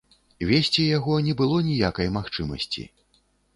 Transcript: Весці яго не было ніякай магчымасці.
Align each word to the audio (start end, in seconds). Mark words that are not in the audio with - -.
Весці 0.51 0.85
яго 0.97 1.19
не 1.27 1.35
было 1.43 1.61
ніякай 1.69 2.11
магчымасці. 2.19 2.89